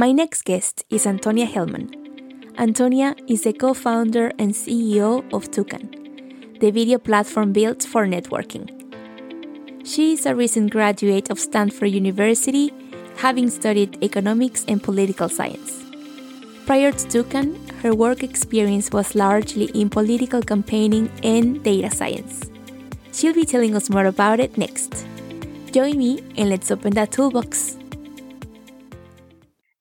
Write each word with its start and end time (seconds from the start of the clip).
My 0.00 0.12
next 0.12 0.44
guest 0.44 0.84
is 0.90 1.08
Antonia 1.08 1.44
Hellman. 1.44 1.90
Antonia 2.56 3.16
is 3.26 3.42
the 3.42 3.52
co 3.52 3.74
founder 3.74 4.30
and 4.38 4.52
CEO 4.52 5.24
of 5.32 5.50
Toucan, 5.50 5.90
the 6.60 6.70
video 6.70 6.98
platform 6.98 7.52
built 7.52 7.82
for 7.82 8.06
networking. 8.06 8.70
She 9.84 10.12
is 10.12 10.24
a 10.24 10.36
recent 10.36 10.70
graduate 10.70 11.30
of 11.30 11.40
Stanford 11.40 11.90
University, 11.90 12.72
having 13.16 13.50
studied 13.50 14.00
economics 14.00 14.64
and 14.68 14.80
political 14.80 15.28
science. 15.28 15.82
Prior 16.64 16.92
to 16.92 17.08
Toucan, 17.08 17.58
her 17.82 17.92
work 17.92 18.22
experience 18.22 18.92
was 18.92 19.16
largely 19.16 19.64
in 19.74 19.90
political 19.90 20.42
campaigning 20.42 21.10
and 21.24 21.60
data 21.64 21.90
science. 21.90 22.48
She'll 23.12 23.34
be 23.34 23.44
telling 23.44 23.74
us 23.74 23.90
more 23.90 24.06
about 24.06 24.38
it 24.38 24.56
next. 24.56 25.04
Join 25.72 25.98
me 25.98 26.20
and 26.36 26.50
let's 26.50 26.70
open 26.70 26.94
that 26.94 27.10
toolbox. 27.10 27.77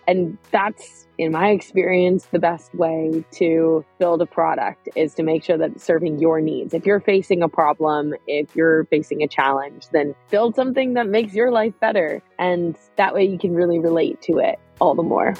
And 0.07 0.37
that's, 0.51 1.05
in 1.17 1.33
my 1.33 1.49
experience, 1.49 2.27
the 2.31 2.39
best 2.39 2.73
way 2.73 3.25
to 3.31 3.83
build 3.99 4.21
a 4.21 4.25
product 4.25 4.87
is 4.95 5.13
to 5.15 5.23
make 5.23 5.43
sure 5.43 5.57
that 5.57 5.71
it's 5.71 5.83
serving 5.83 6.19
your 6.19 6.39
needs. 6.39 6.73
If 6.73 6.85
you're 6.85 7.01
facing 7.01 7.43
a 7.43 7.49
problem, 7.49 8.13
if 8.25 8.55
you're 8.55 8.85
facing 8.85 9.21
a 9.21 9.27
challenge, 9.27 9.89
then 9.91 10.15
build 10.29 10.55
something 10.55 10.93
that 10.93 11.09
makes 11.09 11.33
your 11.33 11.51
life 11.51 11.73
better. 11.81 12.23
And 12.39 12.77
that 12.95 13.13
way 13.13 13.25
you 13.25 13.37
can 13.37 13.53
really 13.53 13.79
relate 13.79 14.21
to 14.21 14.37
it 14.37 14.57
all 14.79 14.95
the 14.95 15.03
more. 15.03 15.33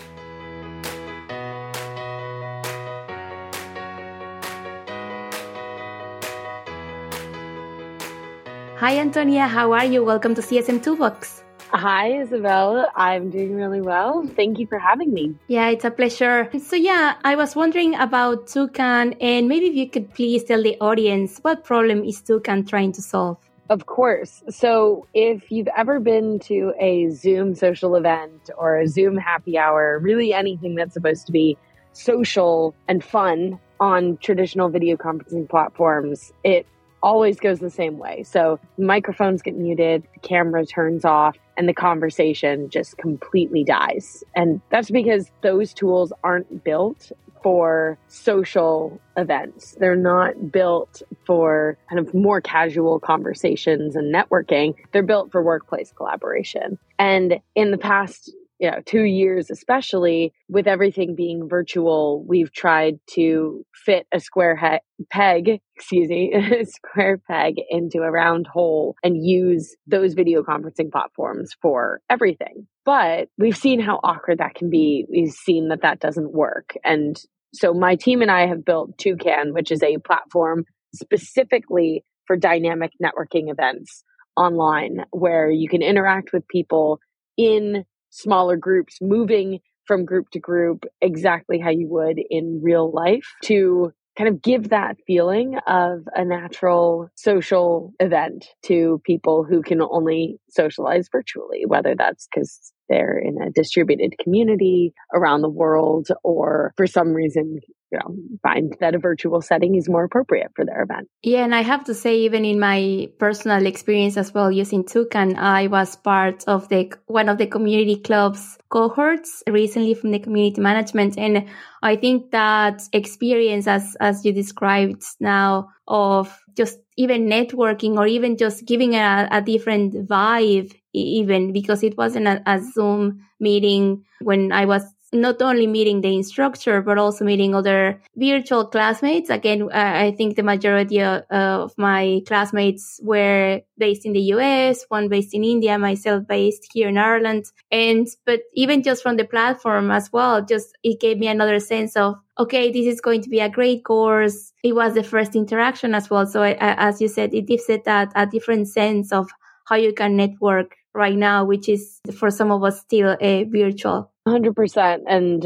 Hi, 8.76 8.98
Antonia. 8.98 9.48
How 9.48 9.71
are 9.71 9.85
you? 9.85 10.04
Welcome 10.04 10.35
to 10.35 10.41
CSM 10.41 10.84
Toolbox. 10.84 11.46
Hi, 11.73 12.21
Isabel. 12.21 12.89
I'm 12.95 13.30
doing 13.30 13.53
really 13.53 13.81
well. 13.81 14.26
Thank 14.35 14.57
you 14.57 14.67
for 14.67 14.80
having 14.80 15.13
me. 15.13 15.35
Yeah, 15.48 15.67
it's 15.67 15.84
a 15.84 15.91
pleasure. 15.91 16.49
So, 16.59 16.77
yeah, 16.77 17.16
I 17.26 17.35
was 17.35 17.57
wondering 17.57 17.93
about 17.96 18.48
Toucan, 18.48 19.13
and 19.20 19.49
maybe 19.49 19.68
if 19.68 19.76
you 19.76 19.90
could 19.90 20.13
please 20.13 20.45
tell 20.45 20.63
the 20.63 20.77
audience 20.79 21.40
what 21.41 21.65
problem 21.65 22.05
is 22.05 22.21
Toucan 22.21 22.65
trying 22.65 22.93
to 22.93 23.01
solve? 23.01 23.38
Of 23.70 23.85
course. 23.85 24.43
So, 24.49 25.07
if 25.13 25.51
you've 25.51 25.68
ever 25.76 25.99
been 25.99 26.40
to 26.48 26.73
a 26.79 27.10
Zoom 27.10 27.54
social 27.54 27.95
event 27.95 28.49
or 28.57 28.77
a 28.77 28.88
Zoom 28.88 29.18
happy 29.18 29.57
hour, 29.57 29.99
really 29.99 30.34
anything 30.34 30.76
that's 30.76 30.93
supposed 30.93 31.26
to 31.26 31.34
be 31.34 31.57
social 31.91 32.73
and 32.88 33.04
fun 33.04 33.60
on 33.82 34.18
traditional 34.18 34.70
video 34.70 34.95
conferencing 34.95 35.49
platforms, 35.49 36.32
it 36.45 36.65
always 37.01 37.40
goes 37.40 37.59
the 37.59 37.70
same 37.70 37.98
way. 37.98 38.23
So 38.23 38.59
microphones 38.77 39.41
get 39.41 39.55
muted, 39.55 40.03
the 40.13 40.20
camera 40.20 40.65
turns 40.65 41.05
off, 41.05 41.37
and 41.57 41.67
the 41.67 41.73
conversation 41.73 42.70
just 42.70 42.98
completely 42.98 43.63
dies. 43.63 44.23
And 44.35 44.62
that's 44.70 44.89
because 44.89 45.31
those 45.41 45.73
tools 45.73 46.13
aren't 46.23 46.63
built 46.63 47.12
for 47.43 47.98
social 48.07 48.99
events. 49.15 49.76
They're 49.79 49.95
not 49.95 50.51
built 50.51 51.01
for 51.26 51.77
kind 51.89 51.99
of 51.99 52.13
more 52.13 52.41
casual 52.41 52.99
conversations 52.99 53.95
and 53.95 54.13
networking. 54.13 54.76
They're 54.91 55.04
built 55.04 55.32
for 55.32 55.41
workplace 55.41 55.91
collaboration. 55.95 56.77
And 56.99 57.39
in 57.55 57.71
the 57.71 57.77
past 57.77 58.32
you 58.60 58.72
know, 58.72 58.80
two 58.86 59.04
years, 59.04 59.50
especially 59.52 60.34
with 60.50 60.68
everything 60.68 61.16
being 61.16 61.48
virtual, 61.48 62.24
we've 62.27 62.52
tried 62.52 63.00
to 63.12 63.63
fit 63.74 64.08
a 64.13 64.19
square 64.19 64.56
he- 64.56 65.06
peg, 65.12 65.59
excuse 65.75 66.09
me, 66.09 66.34
a 66.34 66.66
square 66.66 67.19
peg 67.30 67.56
into 67.69 68.00
a 68.00 68.12
round 68.12 68.47
hole 68.47 68.96
and 69.03 69.24
use 69.24 69.75
those 69.85 70.13
video 70.13 70.41
conferencing 70.41 70.91
platforms 70.91 71.52
for 71.62 72.02
everything. 72.09 72.68
But 72.84 73.30
we've 73.38 73.58
seen 73.58 73.80
how 73.80 74.00
awkward 74.03 74.40
that 74.40 74.56
can 74.56 74.69
be. 74.69 75.06
We've 75.09 75.31
seen 75.31 75.69
that 75.69 75.81
that 75.84 76.00
doesn't 76.00 76.31
work. 76.31 76.74
And 76.84 77.19
so 77.53 77.74
my 77.74 77.96
team 77.96 78.22
and 78.22 78.31
I 78.31 78.47
have 78.47 78.66
built 78.66 78.97
Toucan, 78.97 79.53
which 79.53 79.72
is 79.72 79.84
a 79.84 79.97
platform 80.00 80.66
specifically 80.96 82.03
for 82.25 82.35
dynamic 82.35 82.91
networking 83.01 83.51
events 83.51 84.03
online 84.35 85.06
where 85.12 85.50
you 85.50 85.67
can 85.67 85.81
interact 85.81 86.31
with 86.34 86.47
people 86.47 87.00
in 87.38 87.85
smaller 88.09 88.57
groups, 88.57 88.97
moving 89.01 89.59
from 89.85 90.06
group 90.06 90.29
to 90.31 90.40
group 90.40 90.85
exactly 91.01 91.59
how 91.59 91.69
you 91.69 91.88
would 91.88 92.19
in 92.29 92.59
real 92.62 92.91
life 92.91 93.25
to 93.44 93.91
kind 94.18 94.28
of 94.28 94.41
give 94.41 94.69
that 94.69 94.97
feeling 95.06 95.57
of 95.68 96.07
a 96.16 96.25
natural 96.25 97.09
social 97.16 97.94
event 98.00 98.47
to 98.63 99.00
people 99.06 99.46
who 99.47 99.62
can 99.62 99.79
only 99.81 100.40
socialize 100.50 101.07
virtually, 101.12 101.66
whether 101.67 101.94
that's 101.96 102.28
because 102.34 102.73
they're 102.90 103.17
in 103.17 103.40
a 103.41 103.51
distributed 103.51 104.16
community 104.22 104.94
around 105.13 105.41
the 105.41 105.50
world 105.50 106.07
or 106.23 106.73
for 106.78 106.88
some 106.88 107.09
reason 107.13 107.59
you 107.91 107.99
know 107.99 108.15
find 108.43 108.75
that 108.79 108.95
a 108.95 108.99
virtual 108.99 109.41
setting 109.41 109.75
is 109.75 109.87
more 109.89 110.03
appropriate 110.03 110.51
for 110.55 110.65
their 110.65 110.81
event. 110.81 111.07
Yeah 111.21 111.43
and 111.43 111.55
i 111.55 111.61
have 111.61 111.83
to 111.85 111.93
say 111.93 112.19
even 112.19 112.45
in 112.45 112.59
my 112.59 113.09
personal 113.19 113.65
experience 113.65 114.17
as 114.17 114.33
well 114.33 114.51
using 114.51 114.83
toucan 114.83 115.35
i 115.37 115.67
was 115.67 115.95
part 115.95 116.43
of 116.47 116.67
the 116.69 116.91
one 117.05 117.29
of 117.29 117.37
the 117.37 117.47
community 117.47 117.97
clubs 117.97 118.57
cohorts 118.69 119.43
recently 119.47 119.93
from 119.93 120.11
the 120.11 120.19
community 120.19 120.61
management. 120.61 121.17
And 121.17 121.47
i 121.81 121.95
think 121.95 122.31
that 122.31 122.81
experience 122.93 123.67
as 123.67 123.95
as 123.99 124.25
you 124.25 124.33
described 124.33 125.03
now 125.19 125.69
of 125.87 126.37
just 126.55 126.79
even 126.97 127.27
networking 127.27 127.97
or 127.97 128.07
even 128.07 128.35
just 128.35 128.65
giving 128.65 128.95
a, 128.95 129.27
a 129.31 129.41
different 129.41 130.07
vibe 130.07 130.73
even 130.93 131.53
because 131.53 131.83
it 131.83 131.95
wasn't 131.97 132.27
a, 132.27 132.41
a 132.45 132.59
zoom 132.59 133.21
meeting 133.39 134.03
when 134.21 134.51
i 134.51 134.65
was 134.65 134.83
not 135.13 135.41
only 135.41 135.68
meeting 135.68 136.01
the 136.01 136.13
instructor 136.13 136.81
but 136.81 136.97
also 136.97 137.23
meeting 137.23 137.56
other 137.56 138.01
virtual 138.16 138.66
classmates. 138.66 139.29
Again 139.29 139.63
uh, 139.63 139.94
i 140.07 140.12
think 140.12 140.35
the 140.35 140.44
majority 140.44 141.01
of, 141.01 141.23
of, 141.29 141.73
my 141.78 142.22
classmates 142.28 143.00
were 143.03 143.62
based 143.78 144.06
in 144.06 144.13
the 144.13 144.22
us 144.22 144.85
one 144.90 145.07
based 145.07 145.34
in 145.34 145.44
india 145.44 145.78
myself 145.78 146.28
based 146.28 146.67
here 146.73 146.90
in 146.90 146.97
ireland. 146.97 147.46
And 147.72 148.07
but 148.25 148.41
even 148.53 148.84
just 148.84 149.03
from 149.03 149.17
the 149.17 149.25
platform 149.25 149.91
as 149.91 150.12
well 150.12 150.44
just 150.44 150.78
it 150.84 151.00
gave 151.00 151.17
me 151.17 151.28
another 151.28 151.59
sense 151.59 151.96
of 151.96 152.16
okay 152.38 152.72
this 152.72 152.85
is 152.85 153.01
going 153.01 153.22
to 153.22 153.29
be 153.29 153.40
a 153.40 153.50
great 153.50 153.84
course. 153.84 154.53
It 154.63 154.75
was 154.75 154.94
the 154.94 155.03
first 155.03 155.35
interaction 155.35 155.96
as 155.96 156.09
well. 156.09 156.25
So 156.25 156.44
I, 156.44 156.51
I, 156.51 156.90
as 156.90 157.01
you 157.01 157.07
said 157.07 157.34
it 157.34 157.47
gives 157.47 157.69
it 157.69 157.85
that 157.85 158.12
a 158.16 158.25
different 158.25 158.67
sense 158.67 159.12
of 159.12 159.29
how 159.66 159.75
you 159.75 159.94
can 159.94 160.16
network 160.16 160.75
right 160.97 161.16
now 161.16 161.46
which 161.46 161.69
is 161.69 162.02
for 162.18 162.30
some 162.30 162.52
of 162.52 162.63
us 162.63 162.80
still 162.81 163.16
a 163.22 163.44
virtual 163.46 164.12
100%. 164.28 165.00
And 165.08 165.46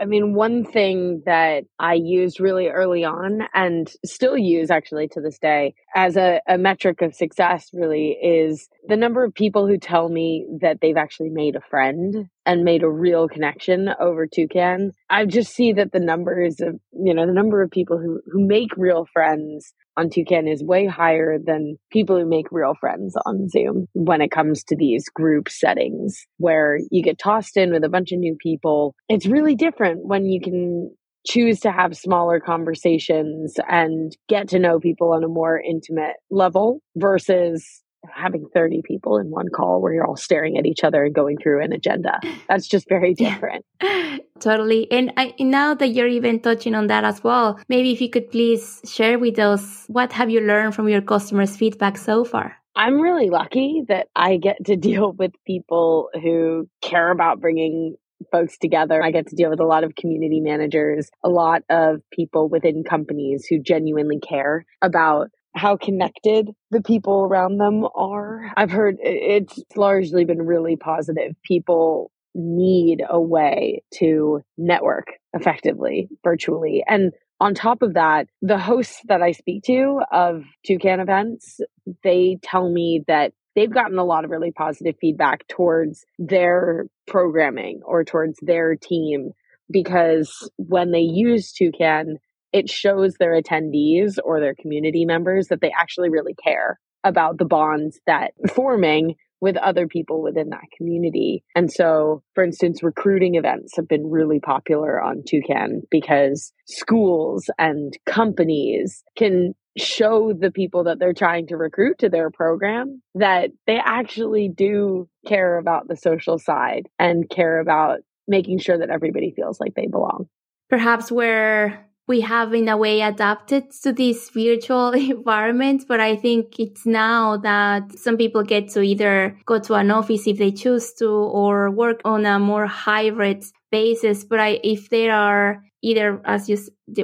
I 0.00 0.06
mean, 0.06 0.34
one 0.34 0.64
thing 0.64 1.22
that 1.26 1.64
I 1.78 1.94
used 1.94 2.40
really 2.40 2.68
early 2.68 3.04
on 3.04 3.42
and 3.52 3.90
still 4.04 4.36
use 4.36 4.70
actually 4.70 5.08
to 5.08 5.20
this 5.20 5.38
day 5.38 5.74
as 5.94 6.16
a, 6.16 6.40
a, 6.48 6.58
metric 6.58 7.02
of 7.02 7.14
success 7.14 7.70
really 7.72 8.16
is 8.22 8.68
the 8.86 8.96
number 8.96 9.24
of 9.24 9.34
people 9.34 9.66
who 9.66 9.78
tell 9.78 10.08
me 10.08 10.46
that 10.60 10.78
they've 10.80 10.96
actually 10.96 11.30
made 11.30 11.56
a 11.56 11.60
friend 11.60 12.28
and 12.46 12.64
made 12.64 12.82
a 12.82 12.90
real 12.90 13.28
connection 13.28 13.90
over 14.00 14.26
Toucan. 14.26 14.92
I 15.08 15.26
just 15.26 15.54
see 15.54 15.72
that 15.74 15.92
the 15.92 16.00
numbers 16.00 16.60
of, 16.60 16.78
you 16.92 17.14
know, 17.14 17.26
the 17.26 17.32
number 17.32 17.62
of 17.62 17.70
people 17.70 17.98
who, 17.98 18.20
who 18.30 18.46
make 18.46 18.76
real 18.76 19.06
friends 19.12 19.72
on 19.96 20.08
Toucan 20.08 20.48
is 20.48 20.64
way 20.64 20.86
higher 20.86 21.38
than 21.44 21.76
people 21.90 22.18
who 22.18 22.26
make 22.26 22.46
real 22.50 22.74
friends 22.80 23.14
on 23.26 23.48
Zoom 23.48 23.86
when 23.92 24.20
it 24.20 24.30
comes 24.30 24.64
to 24.64 24.76
these 24.76 25.08
group 25.08 25.48
settings 25.48 26.26
where 26.38 26.78
you 26.90 27.02
get 27.02 27.18
tossed 27.18 27.56
in 27.56 27.72
with 27.72 27.84
a 27.84 27.88
bunch 27.88 28.12
of 28.12 28.18
new 28.18 28.36
people. 28.40 28.94
It's 29.08 29.26
really 29.26 29.54
different 29.54 30.06
when 30.06 30.26
you 30.26 30.40
can 30.40 30.90
choose 31.26 31.60
to 31.60 31.70
have 31.70 31.96
smaller 31.96 32.40
conversations 32.40 33.56
and 33.68 34.16
get 34.28 34.48
to 34.48 34.58
know 34.58 34.80
people 34.80 35.12
on 35.12 35.24
a 35.24 35.28
more 35.28 35.60
intimate 35.60 36.16
level 36.30 36.80
versus 36.96 37.82
having 38.08 38.46
30 38.54 38.82
people 38.84 39.18
in 39.18 39.30
one 39.30 39.48
call 39.54 39.80
where 39.80 39.92
you're 39.92 40.06
all 40.06 40.16
staring 40.16 40.56
at 40.56 40.66
each 40.66 40.84
other 40.84 41.04
and 41.04 41.14
going 41.14 41.36
through 41.36 41.62
an 41.62 41.72
agenda. 41.72 42.18
That's 42.48 42.66
just 42.66 42.88
very 42.88 43.14
different. 43.24 43.64
Yeah, 43.82 44.18
totally. 44.40 44.90
And 44.90 45.12
I, 45.16 45.34
now 45.38 45.74
that 45.74 45.88
you're 45.88 46.08
even 46.08 46.40
touching 46.40 46.74
on 46.74 46.86
that 46.86 47.04
as 47.04 47.22
well, 47.22 47.60
maybe 47.68 47.92
if 47.92 48.00
you 48.00 48.08
could 48.08 48.30
please 48.30 48.80
share 48.84 49.18
with 49.18 49.38
us 49.38 49.84
what 49.88 50.12
have 50.12 50.30
you 50.30 50.40
learned 50.40 50.74
from 50.74 50.88
your 50.88 51.02
customers' 51.02 51.56
feedback 51.56 51.98
so 51.98 52.24
far? 52.24 52.56
I'm 52.76 53.00
really 53.00 53.30
lucky 53.30 53.82
that 53.88 54.08
I 54.14 54.36
get 54.36 54.64
to 54.66 54.76
deal 54.88 55.12
with 55.12 55.32
people 55.46 56.08
who 56.22 56.68
care 56.80 57.10
about 57.10 57.40
bringing 57.40 57.96
folks 58.30 58.58
together. 58.58 59.02
I 59.02 59.10
get 59.10 59.28
to 59.28 59.36
deal 59.36 59.50
with 59.50 59.60
a 59.60 59.66
lot 59.66 59.84
of 59.84 59.94
community 59.94 60.40
managers, 60.40 61.10
a 61.24 61.28
lot 61.28 61.62
of 61.70 62.00
people 62.12 62.48
within 62.48 62.84
companies 62.84 63.46
who 63.46 63.58
genuinely 63.58 64.20
care 64.20 64.64
about 64.82 65.30
how 65.54 65.76
connected 65.76 66.50
the 66.70 66.82
people 66.82 67.24
around 67.24 67.58
them 67.58 67.86
are. 67.94 68.52
I've 68.56 68.70
heard 68.70 68.96
it's 69.00 69.60
largely 69.74 70.24
been 70.24 70.42
really 70.42 70.76
positive. 70.76 71.34
People 71.42 72.12
need 72.34 73.02
a 73.08 73.20
way 73.20 73.82
to 73.94 74.42
network 74.56 75.08
effectively 75.32 76.08
virtually. 76.22 76.84
And 76.86 77.12
on 77.40 77.54
top 77.54 77.82
of 77.82 77.94
that, 77.94 78.28
the 78.42 78.58
hosts 78.58 79.00
that 79.06 79.22
I 79.22 79.32
speak 79.32 79.64
to 79.64 80.00
of 80.12 80.44
Toucan 80.66 81.00
events, 81.00 81.60
they 82.04 82.38
tell 82.42 82.70
me 82.70 83.02
that 83.08 83.32
they've 83.54 83.72
gotten 83.72 83.98
a 83.98 84.04
lot 84.04 84.24
of 84.24 84.30
really 84.30 84.52
positive 84.52 84.94
feedback 85.00 85.46
towards 85.48 86.04
their 86.18 86.86
programming 87.06 87.80
or 87.84 88.04
towards 88.04 88.38
their 88.42 88.76
team 88.76 89.32
because 89.70 90.50
when 90.56 90.90
they 90.90 91.00
use 91.00 91.52
Toucan, 91.52 92.18
it 92.52 92.68
shows 92.68 93.14
their 93.14 93.40
attendees 93.40 94.18
or 94.22 94.40
their 94.40 94.54
community 94.54 95.04
members 95.04 95.48
that 95.48 95.60
they 95.60 95.72
actually 95.78 96.10
really 96.10 96.34
care 96.34 96.78
about 97.04 97.38
the 97.38 97.44
bonds 97.44 98.00
that 98.06 98.32
forming 98.54 99.14
with 99.40 99.56
other 99.56 99.86
people 99.86 100.22
within 100.22 100.50
that 100.50 100.64
community. 100.76 101.42
And 101.54 101.72
so, 101.72 102.22
for 102.34 102.44
instance, 102.44 102.82
recruiting 102.82 103.36
events 103.36 103.74
have 103.76 103.88
been 103.88 104.10
really 104.10 104.38
popular 104.38 105.00
on 105.00 105.22
Toucan 105.26 105.82
because 105.90 106.52
schools 106.66 107.48
and 107.58 107.96
companies 108.04 109.02
can 109.16 109.54
show 109.76 110.32
the 110.32 110.50
people 110.50 110.84
that 110.84 110.98
they're 110.98 111.12
trying 111.12 111.46
to 111.46 111.56
recruit 111.56 111.98
to 111.98 112.08
their 112.08 112.30
program 112.30 113.02
that 113.14 113.50
they 113.66 113.78
actually 113.78 114.48
do 114.48 115.08
care 115.26 115.58
about 115.58 115.88
the 115.88 115.96
social 115.96 116.38
side 116.38 116.88
and 116.98 117.28
care 117.30 117.60
about 117.60 118.00
making 118.26 118.58
sure 118.58 118.78
that 118.78 118.90
everybody 118.90 119.32
feels 119.34 119.60
like 119.60 119.74
they 119.74 119.86
belong. 119.86 120.26
Perhaps 120.68 121.10
where 121.10 121.90
we 122.10 122.20
have 122.22 122.52
in 122.54 122.68
a 122.68 122.76
way 122.76 123.02
adapted 123.02 123.70
to 123.82 123.92
this 123.92 124.30
virtual 124.30 124.90
environment, 125.16 125.84
but 125.86 126.00
I 126.00 126.16
think 126.16 126.58
it's 126.58 126.84
now 126.84 127.36
that 127.38 127.96
some 127.96 128.16
people 128.16 128.42
get 128.42 128.68
to 128.70 128.82
either 128.82 129.38
go 129.46 129.60
to 129.60 129.74
an 129.74 129.90
office 129.92 130.26
if 130.26 130.38
they 130.38 130.50
choose 130.50 130.92
to 130.94 131.08
or 131.08 131.70
work 131.70 132.00
on 132.04 132.26
a 132.26 132.38
more 132.38 132.66
hybrid 132.66 133.44
basis. 133.70 134.24
But 134.24 134.40
I, 134.40 134.60
if 134.64 134.90
there 134.90 135.14
are 135.14 135.62
either, 135.82 136.20
as 136.24 136.48
you 136.48 136.58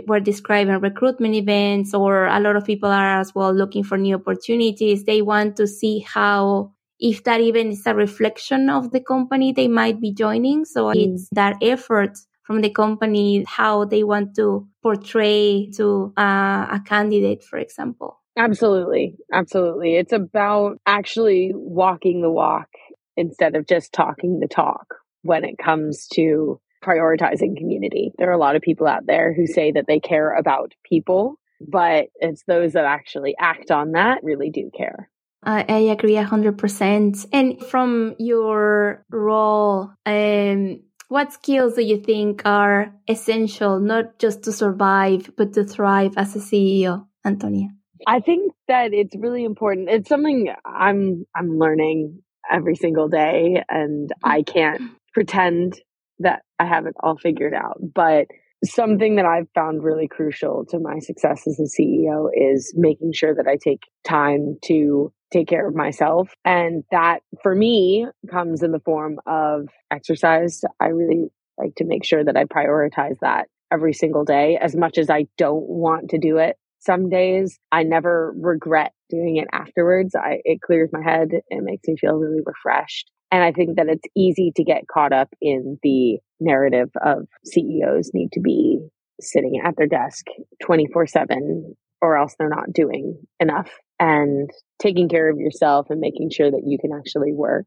were 0.06 0.20
describing, 0.20 0.81
recruitment 0.81 1.34
events 1.34 1.94
or 1.94 2.26
a 2.26 2.40
lot 2.40 2.56
of 2.56 2.64
people 2.64 2.90
are 2.90 3.20
as 3.20 3.34
well 3.34 3.52
looking 3.52 3.84
for 3.84 3.96
new 3.96 4.17
opportunities, 4.17 5.05
they 5.05 5.23
want 5.23 5.56
to 5.56 5.67
see 5.67 6.00
how 6.00 6.73
if 6.99 7.25
that 7.25 7.40
even 7.40 7.69
is 7.69 7.87
a 7.87 7.94
reflection 7.94 8.70
of 8.70 8.90
the 8.90 9.00
company 9.00 9.52
they 9.52 9.69
might 9.69 10.00
be 10.00 10.12
joining. 10.12 10.64
So 10.64 10.87
mm. 10.87 10.94
it's 10.96 11.28
that 11.32 11.56
effort 11.62 12.17
from 12.43 12.61
the 12.61 12.70
company 12.70 13.44
how 13.46 13.84
they 13.84 14.05
want 14.05 14.37
to 14.37 14.67
portray 14.82 15.69
to 15.76 16.12
uh, 16.17 16.67
a 16.70 16.81
candidate, 16.87 17.43
for 17.43 17.58
example. 17.58 18.22
Absolutely. 18.38 19.17
Absolutely. 19.32 19.96
It's 19.96 20.12
about 20.12 20.79
actually 20.87 21.52
walking 21.55 22.22
the 22.22 22.31
walk 22.31 22.69
instead 23.17 23.56
of 23.56 23.67
just 23.67 23.93
talking 23.93 24.40
the 24.40 24.49
talk 24.49 24.94
when 25.22 25.44
it 25.44 25.56
comes 25.58 26.06
to 26.14 26.61
prioritizing 26.86 27.56
community. 27.56 28.12
There 28.18 28.28
are 28.28 28.34
a 28.34 28.38
lot 28.38 28.56
of 28.56 28.62
people 28.62 28.86
out 28.86 29.06
there 29.06 29.34
who 29.34 29.46
say 29.46 29.72
that 29.72 29.86
they 29.86 30.00
care 30.00 30.34
about 30.34 30.72
people, 30.88 31.38
but 31.60 32.08
it's 32.16 32.44
those 32.46 32.74
that 32.74 32.84
actually 32.84 33.34
act 33.38 33.70
on 33.70 33.92
that 33.92 34.22
really 34.22 34.50
do 34.50 34.70
care. 34.76 35.10
I, 35.42 35.64
I 35.68 35.78
agree 35.78 36.14
100%. 36.14 37.26
And 37.32 37.62
from 37.62 38.14
your 38.18 39.04
role, 39.10 39.90
um, 40.04 40.80
what 41.08 41.32
skills 41.32 41.74
do 41.74 41.82
you 41.82 41.98
think 41.98 42.42
are 42.44 42.92
essential, 43.08 43.78
not 43.78 44.18
just 44.18 44.42
to 44.44 44.52
survive, 44.52 45.30
but 45.36 45.52
to 45.54 45.64
thrive 45.64 46.14
as 46.16 46.34
a 46.34 46.40
CEO, 46.40 47.06
Antonia? 47.24 47.68
I 48.06 48.20
think 48.20 48.52
that 48.68 48.92
it's 48.92 49.14
really 49.16 49.44
important. 49.44 49.88
It's 49.88 50.08
something 50.08 50.52
I'm 50.64 51.26
I'm 51.34 51.58
learning 51.58 52.22
every 52.50 52.74
single 52.74 53.08
day, 53.08 53.62
and 53.68 54.10
I 54.22 54.42
can't 54.54 54.82
pretend 55.12 55.80
that 56.20 56.42
I 56.58 56.66
have 56.66 56.86
it 56.86 56.94
all 57.00 57.16
figured 57.16 57.54
out. 57.54 57.78
But 57.94 58.26
something 58.64 59.16
that 59.16 59.26
I've 59.26 59.48
found 59.54 59.84
really 59.84 60.08
crucial 60.08 60.64
to 60.70 60.78
my 60.78 60.98
success 60.98 61.46
as 61.46 61.60
a 61.60 61.64
CEO 61.64 62.28
is 62.34 62.72
making 62.76 63.12
sure 63.12 63.34
that 63.34 63.46
I 63.46 63.56
take 63.56 63.82
time 64.04 64.56
to 64.64 65.12
take 65.32 65.48
care 65.48 65.68
of 65.68 65.74
myself. 65.74 66.30
And 66.44 66.84
that 66.90 67.20
for 67.42 67.54
me 67.54 68.06
comes 68.30 68.62
in 68.62 68.72
the 68.72 68.80
form 68.80 69.18
of 69.26 69.68
exercise. 69.90 70.62
I 70.80 70.86
really 70.86 71.28
like 71.58 71.74
to 71.76 71.84
make 71.84 72.04
sure 72.04 72.24
that 72.24 72.36
I 72.36 72.44
prioritize 72.44 73.16
that 73.20 73.46
every 73.72 73.92
single 73.92 74.24
day 74.24 74.58
as 74.60 74.76
much 74.76 74.98
as 74.98 75.10
I 75.10 75.26
don't 75.36 75.69
want 75.69 76.10
to 76.10 76.19
do 76.19 76.38
it. 76.38 76.56
Some 76.78 77.08
days 77.08 77.58
I 77.72 77.82
never 77.82 78.32
regret 78.36 78.92
doing 79.10 79.36
it 79.36 79.48
afterwards. 79.52 80.14
I, 80.14 80.38
it 80.44 80.60
clears 80.60 80.90
my 80.92 81.02
head. 81.02 81.30
It 81.32 81.62
makes 81.62 81.88
me 81.88 81.96
feel 81.96 82.14
really 82.14 82.42
refreshed. 82.44 83.10
And 83.31 83.43
I 83.43 83.52
think 83.52 83.76
that 83.76 83.88
it's 83.88 84.05
easy 84.17 84.52
to 84.56 84.64
get 84.64 84.87
caught 84.87 85.12
up 85.12 85.28
in 85.40 85.78
the 85.82 86.19
narrative 86.40 86.90
of 87.05 87.26
CEOs 87.44 88.11
need 88.14 88.32
to 88.32 88.40
be 88.40 88.78
sitting 89.20 89.61
at 89.64 89.76
their 89.76 89.87
desk 89.87 90.26
24 90.62 91.06
7 91.06 91.75
or 92.02 92.17
else 92.17 92.34
they're 92.38 92.49
not 92.49 92.73
doing 92.73 93.19
enough 93.40 93.70
and 93.99 94.50
taking 94.78 95.08
care 95.08 95.31
of 95.31 95.38
yourself 95.38 95.87
and 95.88 96.00
making 96.00 96.31
sure 96.31 96.50
that 96.50 96.62
you 96.67 96.78
can 96.78 96.90
actually 96.93 97.32
work 97.32 97.67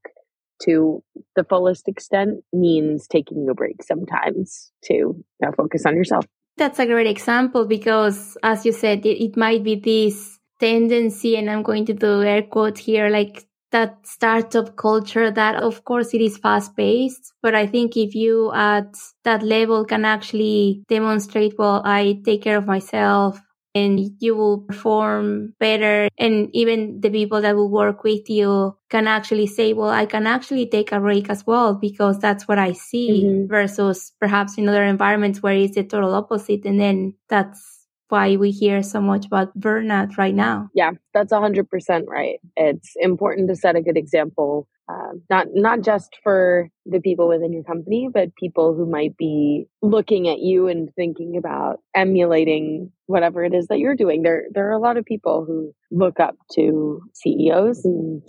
to 0.64 1.04
the 1.36 1.44
fullest 1.44 1.88
extent 1.88 2.44
means 2.54 3.08
taking 3.08 3.48
a 3.50 3.54
break 3.54 3.82
sometimes 3.82 4.72
to 4.84 4.94
you 4.94 5.26
know, 5.42 5.52
focus 5.56 5.86
on 5.86 5.96
yourself. 5.96 6.26
That's 6.58 6.80
a 6.80 6.86
great 6.86 7.08
example 7.08 7.66
because, 7.66 8.38
as 8.44 8.66
you 8.66 8.74
said, 8.74 9.06
it, 9.06 9.24
it 9.24 9.38
might 9.38 9.64
be 9.64 9.76
this 9.76 10.38
tendency, 10.60 11.38
and 11.38 11.50
I'm 11.50 11.64
going 11.64 11.86
to 11.86 11.94
do 11.94 12.22
air 12.22 12.44
quote 12.44 12.78
here, 12.78 13.10
like 13.10 13.46
that 13.72 14.06
startup 14.06 14.76
culture 14.76 15.30
that 15.32 15.56
of 15.56 15.84
course 15.84 16.14
it 16.14 16.22
is 16.22 16.38
fast 16.38 16.76
paced 16.76 17.34
but 17.42 17.56
i 17.56 17.66
think 17.66 17.96
if 17.96 18.16
you 18.16 18.52
at 18.54 18.96
that 19.24 19.44
level 19.44 19.86
can 19.86 20.06
actually 20.06 20.84
demonstrate 20.88 21.54
well 21.58 21.82
i 21.86 22.20
take 22.26 22.42
care 22.42 22.58
of 22.58 22.66
myself 22.66 23.40
and 23.76 24.00
you 24.20 24.36
will 24.36 24.60
perform 24.60 25.54
better. 25.60 26.10
And 26.18 26.50
even 26.54 27.02
the 27.02 27.10
people 27.10 27.42
that 27.42 27.56
will 27.56 27.70
work 27.70 28.04
with 28.04 28.30
you 28.30 28.76
can 28.90 29.08
actually 29.08 29.48
say, 29.48 29.74
well, 29.74 29.90
I 29.90 30.06
can 30.06 30.26
actually 30.28 30.68
take 30.68 30.92
a 30.92 31.00
break 31.00 31.30
as 31.30 31.46
well 31.46 31.76
because 31.76 32.20
that's 32.20 32.48
what 32.48 32.58
I 32.58 32.74
see 32.74 33.24
mm-hmm. 33.26 33.48
versus 33.48 34.12
perhaps 34.20 34.58
in 34.58 34.68
other 34.68 34.84
environments 34.84 35.42
where 35.42 35.56
it's 35.56 35.76
the 35.76 35.84
total 35.84 36.14
opposite. 36.14 36.66
And 36.66 36.80
then 36.80 37.14
that's 37.30 37.79
why 38.10 38.36
we 38.36 38.52
hear 38.52 38.84
so 38.84 39.00
much 39.02 39.26
about 39.26 39.58
burnout 39.58 40.18
right 40.18 40.36
now. 40.36 40.70
Yeah, 40.74 40.92
that's 41.14 41.32
100% 41.32 41.66
right. 42.08 42.40
It's 42.56 42.94
important 43.00 43.50
to 43.50 43.56
set 43.56 43.76
a 43.76 43.82
good 43.82 43.98
example 43.98 44.68
uh, 44.90 45.14
not 45.30 45.48
not 45.54 45.82
just 45.82 46.18
for 46.24 46.68
the 46.86 47.00
people 47.00 47.28
within 47.28 47.54
your 47.54 47.64
company, 47.64 48.10
but 48.12 48.36
people 48.36 48.74
who 48.74 48.90
might 48.90 49.16
be 49.18 49.68
looking 49.84 50.28
at 50.28 50.40
you 50.40 50.68
and 50.68 50.90
thinking 50.96 51.38
about 51.38 51.78
emulating 51.94 52.92
whatever 53.06 53.44
it 53.44 53.54
is 53.54 53.68
that 53.68 53.78
you're 53.78 53.96
doing. 53.96 54.24
There 54.24 54.46
there 54.52 54.68
are 54.68 54.74
a 54.74 54.80
lot 54.80 54.98
of 54.98 55.06
people 55.06 55.46
who 55.46 55.74
look 55.92 56.20
up 56.20 56.36
to 56.54 57.02
CEOs 57.14 57.86
and 57.86 58.24